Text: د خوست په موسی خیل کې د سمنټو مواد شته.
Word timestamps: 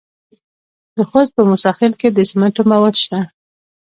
د 0.97 0.99
خوست 1.09 1.31
په 1.35 1.41
موسی 1.49 1.71
خیل 1.77 1.93
کې 2.01 2.09
د 2.11 2.19
سمنټو 2.29 2.61
مواد 2.71 2.95
شته. 3.03 3.19